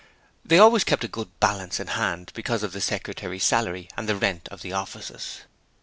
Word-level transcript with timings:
(They 0.43 0.57
always 0.57 0.83
kept 0.83 1.03
a 1.03 1.07
good 1.07 1.29
balance 1.39 1.79
in 1.79 1.85
hand 1.85 2.31
because 2.33 2.63
of 2.63 2.73
the 2.73 2.81
Secretary's 2.81 3.43
salary 3.43 3.87
and 3.95 4.09
the 4.09 4.15
rent 4.15 4.47
of 4.49 4.63
the 4.63 4.73
offices.) 4.73 5.41